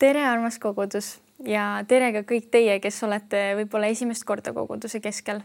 [0.00, 5.42] tere, armas kogudus ja tere ka kõik teie, kes olete võib-olla esimest korda koguduse keskel.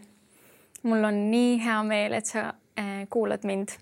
[0.84, 3.74] mul on nii hea meel, et sa eh, kuulad mind.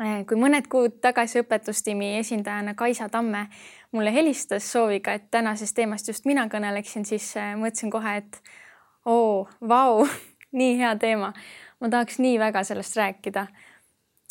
[0.00, 3.46] Eh, kui mõned kuud tagasi õpetustiimi esindajana Kaisa Tamme
[3.92, 8.40] mulle helistas sooviga, et tänasest teemast just mina kõneleksin, siis eh, mõtlesin kohe, et
[9.06, 10.04] oo, vau,
[10.60, 11.32] nii hea teema.
[11.80, 13.46] ma tahaks nii väga sellest rääkida.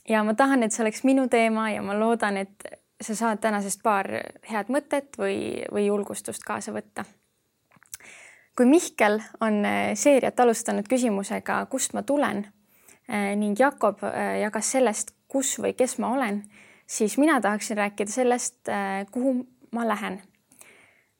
[0.09, 3.81] ja ma tahan, et see oleks minu teema ja ma loodan, et sa saad tänasest
[3.83, 4.07] paar
[4.51, 7.05] head mõtet või, või julgustust kaasa võtta.
[8.55, 12.43] kui Mihkel on äh, seeriat alustanud küsimusega, kust ma tulen
[13.07, 16.43] äh, ning Jakob äh, jagas sellest, kus või kes ma olen,
[16.87, 18.67] siis mina tahaksin rääkida sellest,
[19.11, 20.21] kuhu ma lähen.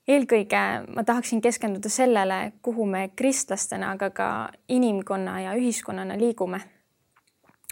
[0.08, 0.62] eelkõige
[0.96, 6.60] ma tahaksin keskenduda sellele, kuhu me kristlastena, aga ka inimkonna ja ühiskonnana liigume.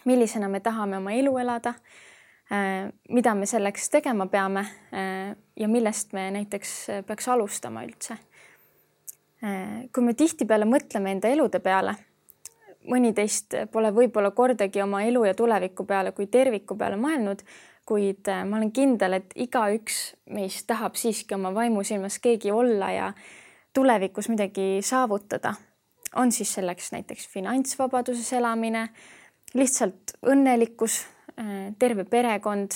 [0.05, 1.73] millisena me tahame oma elu elada
[2.49, 4.61] mida me selleks tegema peame
[4.95, 8.17] äh, ja millest me näiteks äh, peaks alustama üldse.
[9.93, 11.91] kui me tihtipeale mõtleme enda elude peale,
[12.89, 17.43] mõni teist pole võib-olla kordagi oma elu ja tuleviku peale kui terviku peale mõelnud,
[17.85, 19.99] kuid ma olen kindel, et igaüks
[20.33, 23.11] meist tahab siiski oma vaimusilmas keegi olla ja
[23.77, 25.53] tulevikus midagi saavutada.
[26.15, 28.87] on siis selleks näiteks finantsvabaduses elamine,
[29.53, 31.16] lihtsalt õnnelikkus Äh,
[31.79, 32.73] terve perekond,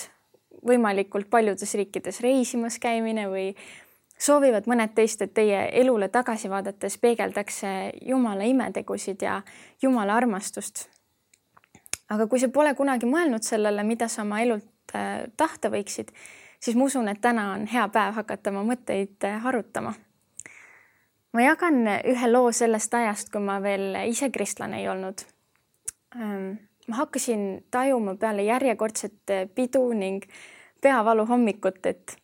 [0.68, 3.48] võimalikult paljudes riikides reisimas käimine või
[4.22, 7.62] soovivad mõned teist, et teie elule tagasi vaadates peegeldaks
[8.06, 9.42] Jumala imetegusid ja
[9.82, 10.90] Jumala armastust.
[12.10, 16.12] aga kui sa pole kunagi mõelnud sellele, mida sa oma elult äh, tahta võiksid,
[16.60, 19.94] siis ma usun, et täna on hea päev hakata oma mõtteid äh, harutama.
[21.34, 25.24] ma jagan ühe loo sellest ajast, kui ma veel ise kristlane ei olnud
[26.16, 26.60] ähm,
[26.92, 30.26] ma hakkasin tajuma peale järjekordset pidu ning
[30.82, 32.18] peavalu hommikut, et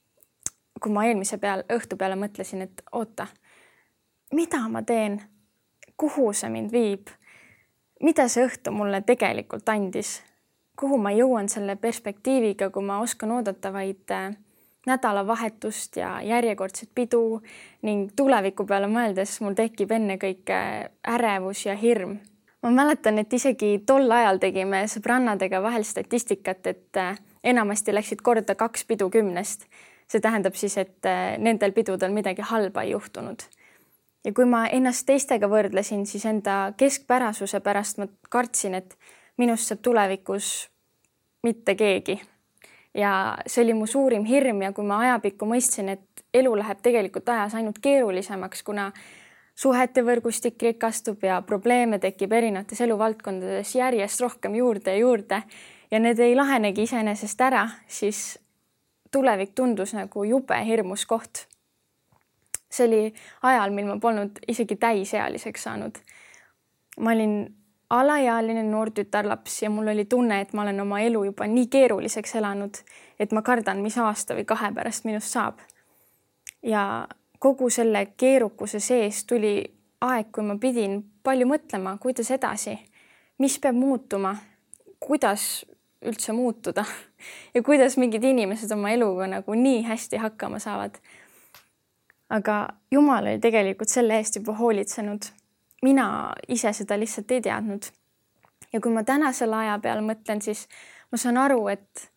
[0.82, 3.30] kui ma eelmise peal, õhtu peale mõtlesin, et oota,
[4.36, 5.22] mida ma teen,
[5.98, 7.08] kuhu see mind viib,
[8.04, 10.18] mida see õhtu mulle tegelikult andis,
[10.76, 14.34] kuhu ma jõuan selle perspektiiviga, kui ma oskan oodata vaid äh,
[14.88, 17.42] nädalavahetust ja järjekordset pidu
[17.88, 20.60] ning tuleviku peale mõeldes mul tekib ennekõike
[21.16, 22.20] ärevus ja hirm
[22.64, 28.56] ma mäletan, et isegi tol ajal tegime sõbrannadega vahel statistikat, et äh, enamasti läksid korda
[28.56, 29.68] kaks pidu kümnest.
[30.08, 33.44] see tähendab siis, et äh, nendel pidudel midagi halba ei juhtunud.
[34.26, 38.98] ja kui ma ennast teistega võrdlesin, siis enda keskpärasuse pärast ma kartsin, et
[39.38, 40.70] minust saab tulevikus
[41.44, 42.22] mitte keegi.
[42.94, 47.30] ja see oli mu suurim hirm ja kui ma ajapikku mõistsin, et elu läheb tegelikult
[47.30, 48.92] ajas ainult keerulisemaks, kuna
[49.58, 55.42] suhete võrgustik rikastub ja probleeme tekib erinevates eluvaldkondades järjest rohkem juurde ja juurde
[55.92, 58.40] ja need ei lahenegi iseenesest ära, siis
[59.12, 61.48] tulevik tundus nagu jube hirmus koht.
[62.70, 63.14] see oli
[63.48, 65.98] ajal, mil ma polnud isegi täisealiseks saanud.
[67.00, 67.56] ma olin
[67.90, 72.36] alaealine noor tütarlaps ja mul oli tunne, et ma olen oma elu juba nii keeruliseks
[72.36, 72.78] elanud,
[73.20, 75.60] et ma kardan, mis aasta või kahe pärast minust saab.
[76.62, 77.08] ja
[77.40, 79.62] kogu selle keerukuse sees tuli
[80.02, 82.76] aeg, kui ma pidin palju mõtlema, kuidas edasi,
[83.42, 84.36] mis peab muutuma,
[85.00, 85.66] kuidas
[86.06, 86.86] üldse muutuda
[87.56, 90.98] ja kuidas mingid inimesed oma eluga nagu nii hästi hakkama saavad.
[92.30, 95.22] aga Jumal oli tegelikult selle eest juba hoolitsenud.
[95.82, 97.84] mina ise seda lihtsalt ei teadnud.
[98.74, 100.68] ja kui ma tänasele aja peale mõtlen, siis
[101.12, 102.12] ma saan aru, et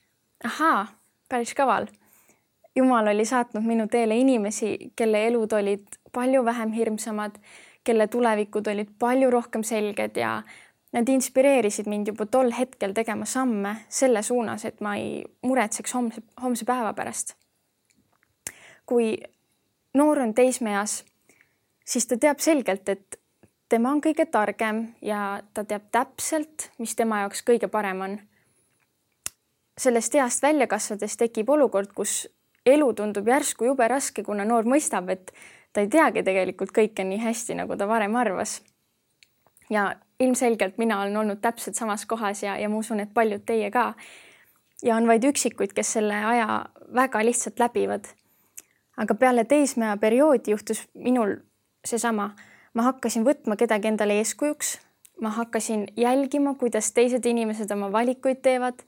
[0.45, 0.87] ahaa,
[1.29, 1.87] päris kaval
[2.77, 7.39] Jumal oli saatnud minu teele inimesi, kelle elud olid palju vähem hirmsamad,
[7.85, 10.43] kelle tulevikud olid palju rohkem selged ja
[10.93, 16.23] nad inspireerisid mind juba tol hetkel tegema samme selle suunas, et ma ei muretseks homse,
[16.43, 17.35] homse päeva pärast.
[18.87, 19.15] kui
[19.95, 21.05] noor on teismeeas,
[21.87, 23.21] siis ta teab selgelt, et
[23.69, 28.19] tema on kõige targem ja ta teab täpselt, mis tema jaoks kõige parem on.
[29.79, 32.27] sellest east välja kasvades tekib olukord, kus
[32.71, 35.33] elu tundub järsku jube raske, kuna noor mõistab, et
[35.73, 38.61] ta ei teagi tegelikult kõike nii hästi, nagu ta varem arvas.
[39.71, 43.71] ja ilmselgelt mina olen olnud täpselt samas kohas ja, ja ma usun, et paljud teie
[43.71, 43.95] ka.
[44.83, 46.65] ja on vaid üksikuid, kes selle aja
[46.95, 48.09] väga lihtsalt läbivad.
[48.97, 51.37] aga peale teismea perioodi juhtus minul
[51.85, 52.35] seesama,
[52.75, 54.79] ma hakkasin võtma kedagi endale eeskujuks,
[55.21, 58.83] ma hakkasin jälgima, kuidas teised inimesed oma valikuid teevad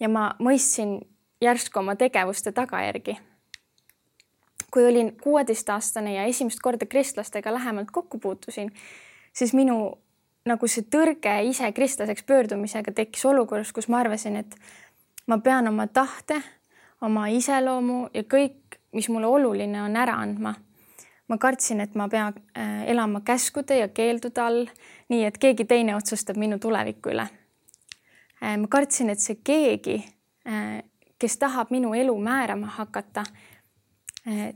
[0.00, 0.98] ja ma mõistsin
[1.40, 3.16] järsku oma tegevuste tagajärgi.
[4.70, 8.72] kui olin kuueteistaastane ja esimest korda kristlastega lähemalt kokku puutusin,
[9.32, 9.98] siis minu
[10.46, 14.56] nagu see tõrge ise kristlaseks pöördumisega tekkis olukorras, kus ma arvasin, et
[15.26, 16.40] ma pean oma tahte,
[17.00, 20.54] oma iseloomu ja kõik, mis mulle oluline on, ära andma.
[21.28, 24.68] ma kartsin, et ma pean äh, elama käskude ja keeldude all,
[25.10, 27.24] nii et keegi teine otsustab minu tuleviku üle.
[28.42, 29.96] Äh, ma kartsin, et see keegi,
[31.18, 33.24] kes tahab minu elu määrama hakata,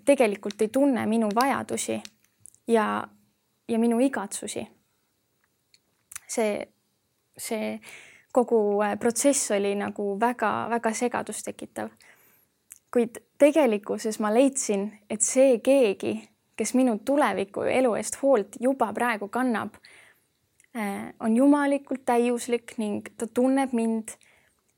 [0.04, 2.02] tegelikult ei tunne minu vajadusi
[2.66, 3.08] ja,
[3.68, 4.66] ja minu igatsusi.
[6.26, 6.68] see,
[7.38, 7.80] see
[8.32, 11.90] kogu äh, protsess oli nagu väga-väga segadust tekitav.
[12.90, 16.16] kuid tegelikkuses ma leidsin, et see keegi,
[16.58, 19.76] kes minu tuleviku ja elu eest hoolt juba praegu kannab,
[20.76, 24.16] äh, on jumalikult täiuslik ning ta tunneb mind,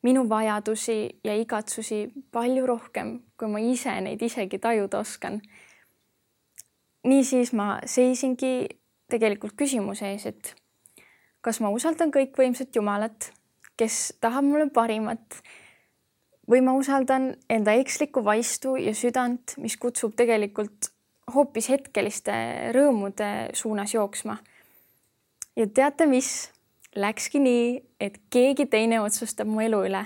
[0.02, 5.40] minu vajadusi ja igatsusi palju rohkem, kui ma ise neid isegi tajuda oskan.
[7.04, 8.68] niisiis ma seisingi
[9.10, 10.54] tegelikult küsimuse ees, et
[11.42, 13.32] kas ma usaldan kõikvõimsat Jumalat
[13.82, 15.38] kes tahab mulle parimat
[16.50, 20.90] või ma usaldan enda ekslikku vaistu ja südant, mis kutsub tegelikult
[21.32, 22.34] hoopis hetkeliste
[22.76, 24.36] rõõmude suunas jooksma.
[25.56, 26.50] ja teate, mis?
[26.96, 30.04] Läkski nii, et keegi teine otsustab mu elu üle.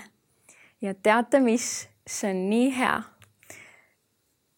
[0.81, 1.87] ja teate, mis?
[2.07, 3.01] see on nii hea.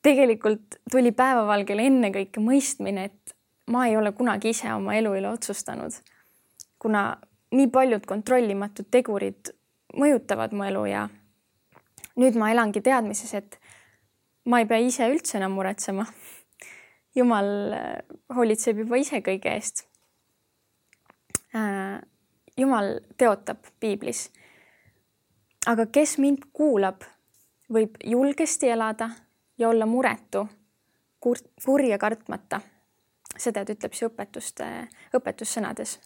[0.06, 3.36] tegelikult tuli päevavalgele ennekõike mõistmine, et
[3.68, 5.94] ma ei ole kunagi ise oma elu üle otsustanud.
[6.80, 7.18] kuna
[7.52, 9.50] nii paljud kontrollimatud tegurid
[9.98, 11.08] mõjutavad mu elu ja
[12.20, 13.58] nüüd ma elangi teadmises, et
[14.46, 16.06] ma ei pea ise üldse enam muretsema.
[17.16, 18.02] jumal äh,
[18.36, 19.88] hoolitseb juba ise kõige eest.
[22.60, 24.32] Jumal teotab piiblis.
[25.68, 27.04] aga kes mind kuulab,
[27.74, 29.10] võib julgesti elada
[29.58, 30.48] ja olla muretu,
[31.20, 32.62] kur-, kurja kartmata.
[33.38, 34.66] seda ta ütleb siis õpetuste,
[35.16, 36.00] õpetussõnades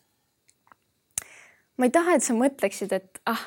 [1.78, 3.42] ma ei taha, et sa mõtleksid, et ah,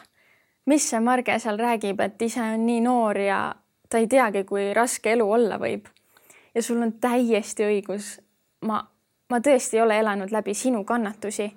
[0.66, 3.40] mis see Marge seal räägib, et ise on nii noor ja
[3.90, 5.86] ta ei teagi, kui raske elu olla võib.
[6.54, 8.20] ja sul on täiesti õigus.
[8.60, 8.82] ma,
[9.30, 11.52] ma tõesti ei ole elanud läbi sinu kannatusi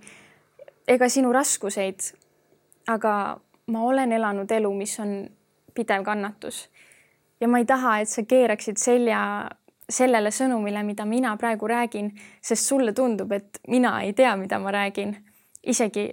[0.89, 1.99] ega sinu raskuseid.
[2.87, 5.29] aga ma olen elanud elu, mis on
[5.73, 6.69] pidev kannatus.
[7.41, 9.49] ja ma ei taha, et sa keeraksid selja
[9.89, 14.71] sellele sõnumile, mida mina praegu räägin, sest sulle tundub, et mina ei tea, mida ma
[14.71, 15.15] räägin.
[15.63, 16.09] isegi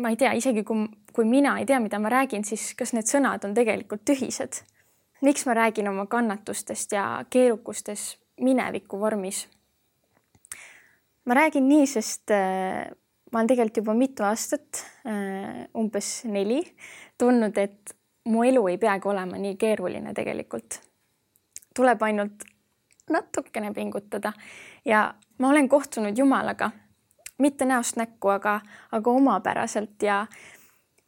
[0.00, 3.08] ma ei tea, isegi kui, kui mina ei tea, mida ma räägin, siis kas need
[3.08, 4.62] sõnad on tegelikult tühised?
[5.20, 9.48] miks ma räägin oma kannatustest ja keerukustes mineviku vormis?
[11.24, 12.88] ma räägin nii, sest äh,
[13.30, 16.62] ma olen tegelikult juba mitu aastat äh,, umbes neli,
[17.18, 17.96] tundnud, et
[18.28, 20.80] mu elu ei peagi olema nii keeruline tegelikult.
[21.74, 22.44] tuleb ainult
[23.10, 24.32] natukene pingutada
[24.84, 26.70] ja ma olen kohtunud Jumalaga
[27.40, 28.60] mitte näost näkku, aga,
[28.92, 30.26] aga omapäraselt ja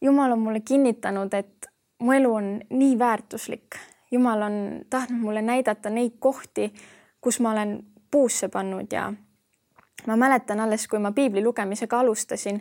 [0.01, 1.67] Jumal on mulle kinnitanud, et
[1.99, 3.77] mu elu on nii väärtuslik.
[4.11, 6.73] Jumal on tahtnud mulle näidata neid kohti,
[7.21, 9.13] kus ma olen puusse pannud ja
[10.07, 12.61] ma mäletan alles, kui ma piibli lugemisega alustasin,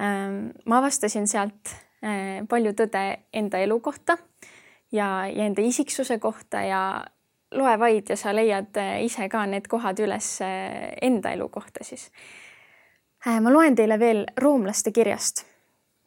[0.00, 1.72] ähm, ma avastasin sealt
[2.04, 4.18] äh, palju tõde enda elu kohta
[4.92, 6.82] ja, ja enda isiksuse kohta ja
[7.54, 11.84] loe vaid ja sa leiad äh, ise ka need kohad üles äh, enda elu kohta
[11.84, 12.10] siis
[13.26, 15.42] ma loen teile veel roomlaste kirjast.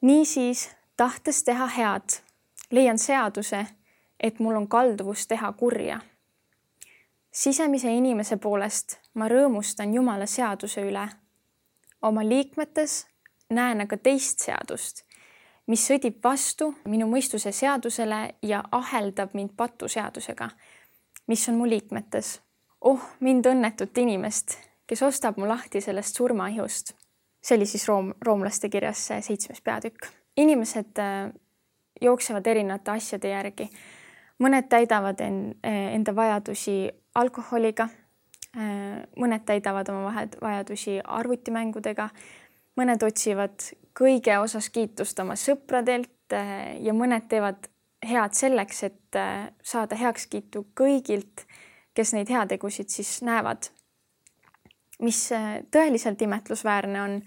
[0.01, 2.22] niisiis, tahtes teha head,
[2.72, 3.65] leian seaduse,
[4.20, 6.00] et mul on kalduvus teha kurja.
[7.32, 11.08] Sisemise inimese poolest ma rõõmustan Jumala seaduse üle.
[12.02, 13.08] oma liikmetes
[13.50, 15.04] näen aga teist seadust,
[15.68, 20.50] mis sõdib vastu minu mõistuse seadusele ja aheldab mind patuseadusega,
[21.28, 22.42] mis on mu liikmetes.
[22.82, 24.58] oh, mind õnnetut inimest,
[24.88, 26.94] kes ostab mu lahti sellest surmaihust
[27.44, 30.06] see oli siis room, roomlaste kirjas seitsmes peatükk.
[30.38, 31.34] inimesed äh,
[32.02, 33.70] jooksevad erinevate asjade järgi.
[34.41, 37.88] Mõned täidavad en, enda vajadusi alkoholiga,
[39.21, 42.10] mõned täidavad oma vajadusi arvutimängudega,
[42.79, 43.67] mõned otsivad
[43.98, 46.36] kõige osas kiitust oma sõpradelt
[46.79, 47.69] ja mõned teevad
[48.07, 49.19] head selleks, et
[49.63, 51.45] saada heakskiitu kõigilt,
[51.93, 53.69] kes neid heategusid siis näevad
[55.01, 55.29] mis
[55.74, 57.17] tõeliselt imetlusväärne on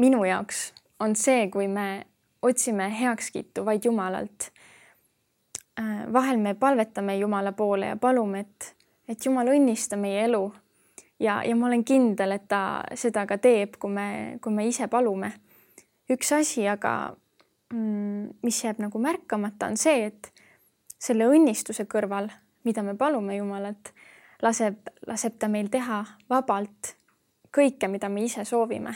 [0.00, 2.06] minu jaoks, on see, kui me
[2.42, 4.50] otsime heakskiitu vaid Jumalalt.
[5.80, 8.76] Äh, vahel me palvetame Jumala poole ja palume, et,
[9.08, 10.52] et Jumal õnnista meie elu.
[11.20, 14.06] ja, ja ma olen kindel, et ta seda ka teeb, kui me,
[14.42, 15.32] kui me ise palume.
[16.10, 17.16] üks asi aga,
[17.72, 20.30] mm, mis jääb nagu märkamata, on see, et
[20.98, 22.30] selle õnnistuse kõrval,
[22.64, 23.90] mida me palume Jumalat
[24.42, 26.94] laseb, laseb ta meil teha vabalt
[27.54, 28.94] kõike, mida me ise soovime.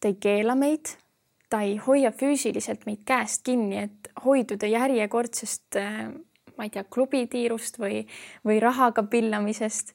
[0.00, 0.96] ta ei keela meid,
[1.50, 6.08] ta ei hoia füüsiliselt meid käest kinni, et hoiduda järjekordsest äh,
[6.56, 8.04] ma ei tea, klubitiirust või,
[8.44, 9.94] või rahaga pillamisest.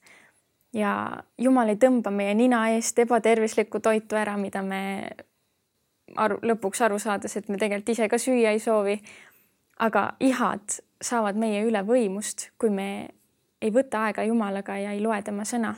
[0.73, 5.09] ja Jumal ei tõmba meie nina eest ebatervislikku toitu ära, mida me
[6.15, 8.99] aru, lõpuks aru saades, et me tegelikult ise ka süüa ei soovi.
[9.79, 13.09] aga ihad saavad meie üle võimust, kui me
[13.61, 15.75] ei võta aega Jumalaga ja ei loe tema sõna.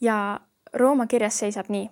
[0.00, 0.40] ja
[0.74, 1.90] Rooma kirjas seisab nii.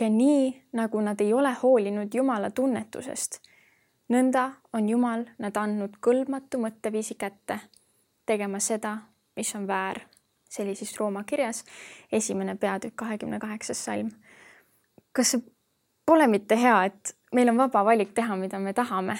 [0.00, 3.40] Ja nii, nagu nad ei ole hoolinud Jumala tunnetusest,
[4.12, 7.58] nõnda on Jumal nad andnud kõlbmatu mõtteviisi kätte,
[8.26, 8.96] tegema seda,
[9.36, 10.00] mis on väär.
[10.48, 11.64] see oli siis Rooma kirjas,
[12.12, 14.10] esimene peatükk, kahekümne kaheksas salm.
[15.12, 15.42] kas see
[16.06, 19.18] pole mitte hea, et meil on vaba valik teha, mida me tahame?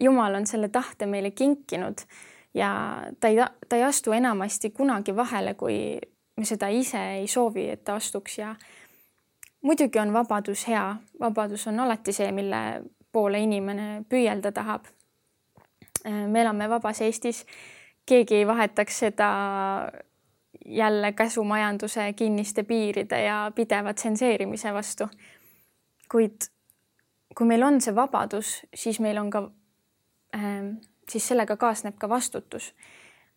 [0.00, 2.00] Jumal on selle tahte meile kinkinud
[2.54, 3.36] ja ta ei,
[3.68, 5.98] ta ei astu enamasti kunagi vahele, kui
[6.36, 8.54] me seda ise ei soovi, et ta astuks ja
[9.64, 10.84] muidugi on vabadus hea,
[11.20, 14.84] vabadus on alati see, mille poole inimene püüelda tahab.
[16.04, 17.46] me elame vabas Eestis,
[18.06, 19.28] keegi ei vahetaks seda
[20.66, 25.08] jälle käsumajanduse kinniste piiride ja pideva tsenseerimise vastu.
[26.10, 26.54] kuid
[27.34, 29.42] kui meil on see vabadus, siis meil on ka
[30.36, 30.60] äh,
[31.10, 32.72] siis sellega kaasneb ka vastutus.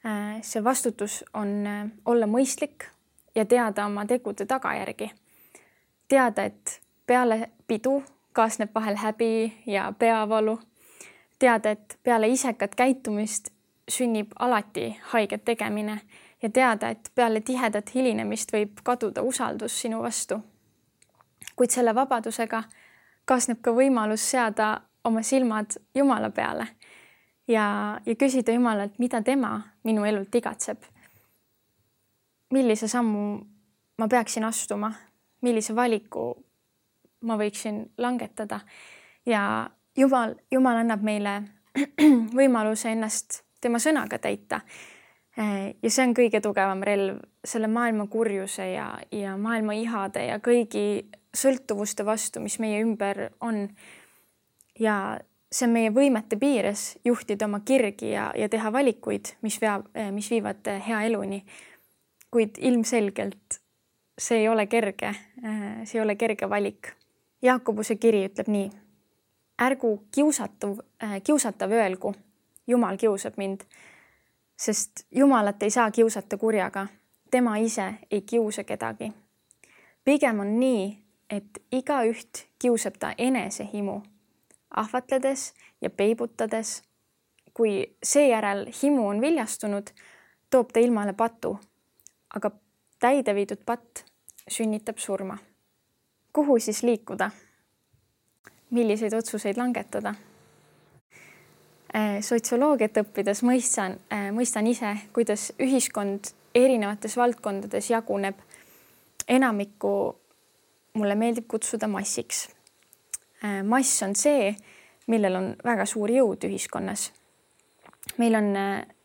[0.05, 2.89] Äh, see vastutus on äh, olla mõistlik
[3.35, 5.11] ja teada oma tegude tagajärgi.
[6.07, 10.59] Teada, et peale pidu kaasneb vahel häbi ja peavalu.
[11.39, 13.49] teada, et peale isekat käitumist
[13.91, 16.01] sünnib alati haiget tegemine
[16.41, 20.39] ja teada, et peale tihedat hilinemist võib kaduda usaldus sinu vastu.
[21.55, 22.63] kuid selle vabadusega
[23.25, 26.67] kaasneb ka võimalus seada oma silmad Jumala peale
[27.47, 30.77] ja, ja küsida Jumalalt, mida tema minu elult igatseb.
[32.51, 33.39] millise sammu
[33.97, 34.93] ma peaksin astuma,
[35.47, 36.29] millise valiku
[37.25, 38.59] ma võiksin langetada
[39.25, 41.39] ja Jumal, Jumal annab meile
[42.39, 44.61] võimaluse ennast tema sõnaga täita.
[45.81, 51.07] ja see on kõige tugevam relv selle maailma kurjuse ja, ja maailma ihade ja kõigi
[51.37, 53.67] sõltuvuste vastu, mis meie ümber on.
[54.79, 55.19] ja
[55.51, 60.29] see on meie võimete piires juhtida oma kirgi ja, ja teha valikuid, mis veab, mis
[60.31, 61.45] viivad hea eluni.
[62.31, 63.61] kuid ilmselgelt
[64.17, 65.15] see ei ole kerge,
[65.83, 66.91] see ei ole kerge valik.
[67.41, 68.69] Jaakobuse kiri ütleb nii.
[69.61, 70.77] ärgu kiusatav,
[71.23, 72.15] kiusatav öelgu,
[72.67, 73.61] Jumal kiusab mind,
[74.57, 76.87] sest Jumalat ei saa kiusata kurjaga,
[77.31, 79.11] tema ise ei kiusa kedagi.
[80.03, 80.97] pigem on nii,
[81.29, 84.01] et igaüht kiusab ta enesehimu
[84.71, 86.83] ahvatledes ja peibutades.
[87.53, 89.87] kui seejärel himu on viljastunud,
[90.49, 91.59] toob ta ilmale patu,
[92.35, 92.51] aga
[92.99, 94.03] täide viidud patt
[94.47, 95.37] sünnitab surma.
[96.33, 97.31] kuhu siis liikuda?
[98.69, 100.13] milliseid otsuseid langetada?
[101.95, 108.35] Äh, sotsioloogiat õppides mõistan, äh, mõistan ise, kuidas ühiskond erinevates valdkondades jaguneb.
[109.27, 110.19] enamikku
[110.93, 112.57] mulle meeldib kutsuda massiks
[113.43, 114.55] Äh, mass on see,
[115.07, 117.11] millel on väga suur jõud ühiskonnas.
[118.17, 118.47] meil on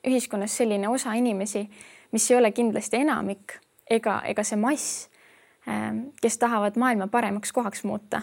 [0.07, 1.67] ühiskonnas selline osa inimesi,
[2.13, 3.59] mis ei ole kindlasti enamik
[3.93, 5.09] ega, ega see mass,
[5.69, 8.23] ähm, kes tahavad maailma paremaks kohaks muuta.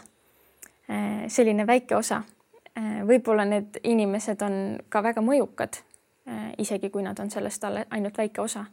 [0.90, 2.24] Äh, selline väike osa.
[2.80, 4.54] võib-olla need inimesed on
[4.90, 5.82] ka väga mõjukad,
[6.62, 8.66] isegi kui nad on sellest ainult väike osa.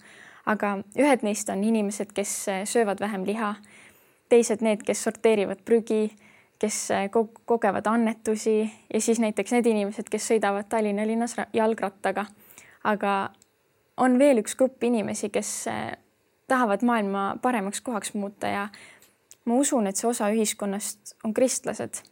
[0.47, 3.55] aga ühed neist on inimesed, kes söövad vähem liha,
[4.29, 6.13] teised need, kes sorteerivad prügi
[6.59, 7.11] kes äh,
[7.45, 12.27] kogevad annetusi ja siis näiteks need inimesed, kes sõidavad Tallinna linnas jalgrattaga.
[12.85, 13.31] aga
[13.97, 15.93] on veel üks grupp inimesi, kes äh,
[16.49, 18.69] tahavad maailma paremaks kohaks muuta ja
[19.45, 22.03] ma usun, et see osa ühiskonnast on kristlased.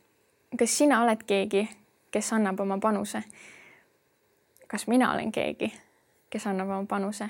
[0.59, 1.69] kas sina oled keegi,
[2.11, 3.23] kes annab oma panuse?
[4.69, 5.73] kas mina olen keegi,
[6.31, 7.29] kes annab oma panuse?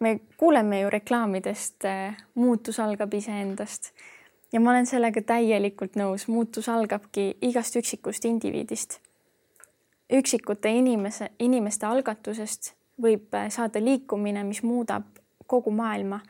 [0.00, 3.92] me kuuleme ju reklaamidest, äh, muutus algab iseendast
[4.52, 9.00] ja ma olen sellega täielikult nõus, muutus algabki igast üksikust indiviidist.
[10.12, 15.23] üksikute inimese, inimeste algatusest võib äh, saada liikumine, mis muudab
[15.54, 16.20] kogu maailma.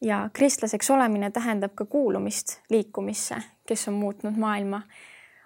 [0.00, 4.82] ja kristlaseks olemine tähendab ka kuulumist liikumisse, kes on muutnud maailma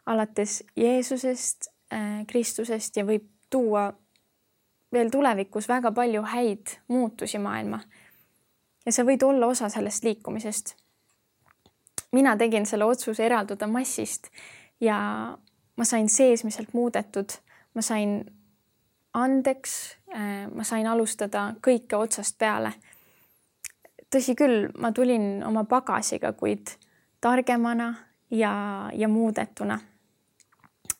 [0.06, 3.92] alates Jeesusest, äh, Kristusest ja võib tuua
[4.92, 7.80] veel tulevikus väga palju häid muutusi maailma.
[8.86, 10.74] ja sa võid olla osa sellest liikumisest
[12.12, 14.28] mina tegin selle otsuse eralduda massist
[14.80, 14.98] ja
[15.76, 17.32] ma sain seesmiselt muudetud,
[17.74, 18.24] ma sain
[19.14, 22.73] andeks, äh, ma sain alustada kõike otsast peale.
[24.11, 26.71] tõsi küll, ma tulin oma pagasiga, kuid
[27.21, 27.95] targemana
[28.31, 29.79] ja, ja muudetuna.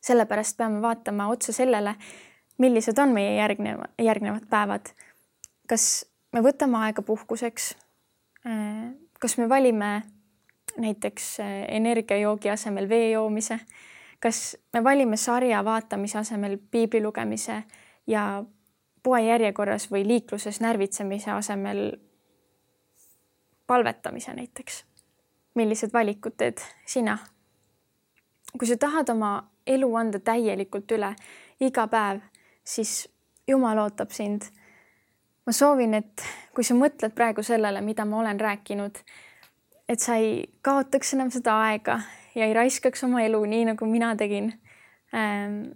[0.01, 1.95] sellepärast peame vaatama otsa sellele,
[2.59, 4.91] millised on meie järgneva, järgnevad päevad.
[5.69, 7.77] kas me võtame aega puhkuseks?
[8.47, 10.03] Äh, kas me valime
[10.79, 13.61] näiteks äh, energiajoogi asemel vee joomise?
[14.21, 17.63] kas me valime sarja vaatamise asemel piibli lugemise
[18.07, 18.45] ja
[19.03, 21.97] poejärjekorras või liikluses närvitsemise asemel
[23.67, 24.85] palvetamise näiteks?
[25.55, 27.19] millised valikud teed sina?
[28.59, 31.15] kui sa tahad oma elu anda täielikult üle
[31.61, 32.21] iga päev,
[32.65, 33.09] siis
[33.49, 34.43] Jumal ootab sind.
[35.47, 36.23] ma soovin, et
[36.55, 38.99] kui sa mõtled praegu sellele, mida ma olen rääkinud,
[39.89, 42.01] et sa ei kaotaks enam seda aega
[42.35, 44.53] ja ei raiskaks oma elu nii, nagu mina tegin
[45.15, 45.73] ähm,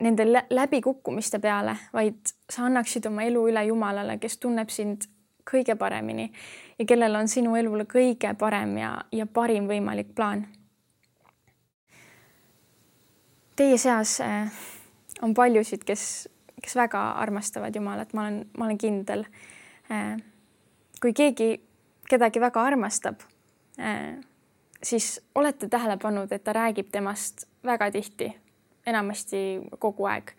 [0.00, 5.08] nende läbikukkumiste peale, vaid sa annaksid oma elu üle Jumalale, kes tunneb sind
[5.48, 6.28] kõige paremini
[6.78, 10.44] ja kellel on sinu elule kõige parem ja, ja parim võimalik plaan.
[13.58, 14.52] Teie seas äh,
[15.22, 16.28] on paljusid, kes,
[16.62, 19.24] kes väga armastavad Jumalat, ma olen, ma olen kindel.
[19.90, 20.14] Äh,
[21.02, 21.56] kui keegi
[22.08, 23.24] kedagi väga armastab,
[23.82, 24.14] äh,
[24.82, 28.30] siis olete tähele pannud, et ta räägib temast väga tihti,
[28.88, 30.32] enamasti kogu aeg.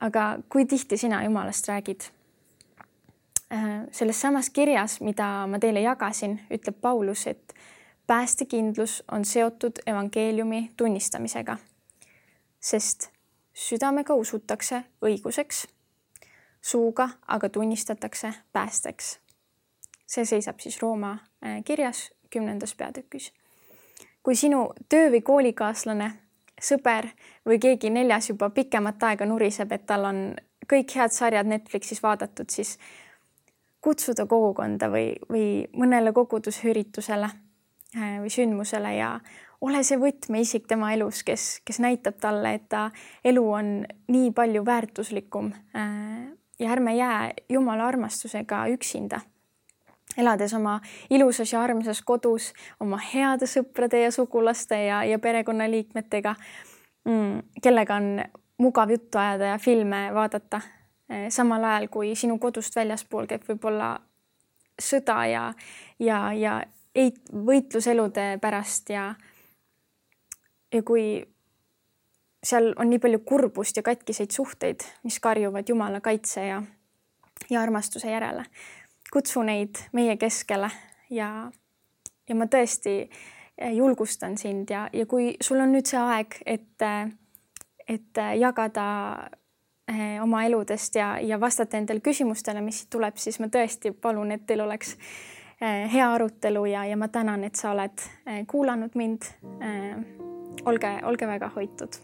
[0.00, 2.10] aga kui tihti sina Jumalast räägid?
[3.52, 7.54] Äh, selles samas kirjas, mida ma teile jagasin, ütleb Paulus, et
[8.06, 11.56] päästekindlus on seotud evangeeliumi tunnistamisega,
[12.60, 13.08] sest
[13.54, 15.66] südamega usutakse õiguseks,
[16.60, 19.18] suuga aga tunnistatakse päästeks.
[20.06, 23.32] see seisab siis Rooma äh, kirjas kümnendas peatükis.
[24.22, 26.12] kui sinu töö või koolikaaslane,
[26.60, 27.08] sõber
[27.46, 30.20] või keegi neljas juba pikemat aega nuriseb, et tal on
[30.70, 32.76] kõik head sarjad Netflixis vaadatud, siis
[33.80, 39.12] kutsuda kogukonda või, või mõnele kogudusüritusele äh, või sündmusele ja
[39.60, 42.88] ole see võtmeisik tema elus, kes, kes näitab talle, et ta
[43.24, 43.70] elu on
[44.12, 45.52] nii palju väärtuslikum.
[45.76, 46.26] Äh,
[46.58, 49.20] ja ärme jää Jumala armastusega üksinda.
[50.18, 56.34] Elades oma ilusas ja armsas kodus oma heade sõprade ja sugulaste ja, ja perekonnaliikmetega,
[57.04, 58.24] mm, kellega on
[58.58, 60.60] mugav juttu ajada ja filme vaadata
[61.06, 63.92] Eh, samal ajal kui sinu kodust väljaspool käib võib-olla
[64.82, 65.42] sõda ja,
[66.02, 66.54] ja, ja
[66.98, 69.12] eit-, võitlus elude pärast ja,
[70.74, 71.20] ja kui
[72.42, 76.58] seal on nii palju kurbust ja katkiseid suhteid, mis karjuvad Jumala kaitse ja,
[77.54, 78.42] ja armastuse järele.
[79.12, 80.70] Kutsu neid meie keskele
[81.10, 81.50] ja,
[82.28, 86.86] ja ma tõesti eh, julgustan sind ja, ja kui sul on nüüd see aeg, et,
[87.86, 88.86] et jagada
[89.88, 94.42] Eh, oma eludest ja, ja vastata endale küsimustele, mis tuleb, siis ma tõesti palun, et
[94.46, 94.96] teil oleks
[95.60, 99.30] eh, hea arutelu ja, ja ma tänan, et sa oled eh, kuulanud mind.
[100.66, 102.00] olge, olge väga hoitud